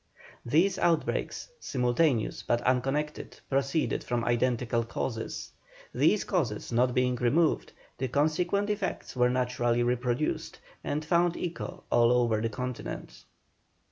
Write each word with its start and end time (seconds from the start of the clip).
These 0.43 0.79
outbreaks, 0.79 1.47
simultaneous 1.59 2.41
but 2.41 2.59
unconnected, 2.63 3.39
proceeded 3.51 4.03
from 4.03 4.25
identical 4.25 4.83
causes; 4.83 5.51
these 5.93 6.23
causes 6.23 6.71
not 6.71 6.95
being 6.95 7.13
removed, 7.17 7.71
the 7.99 8.07
consequent 8.07 8.71
effects 8.71 9.15
were 9.15 9.29
naturally 9.29 9.83
reproduced, 9.83 10.59
and 10.83 11.05
found 11.05 11.37
echo 11.37 11.83
all 11.91 12.11
over 12.11 12.41
the 12.41 12.49
Continent. 12.49 13.25